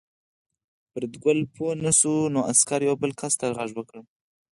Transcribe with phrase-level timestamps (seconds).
[0.91, 3.97] فریدګل پوه نه شو نو عسکر یو بل کس ته غږ وکړ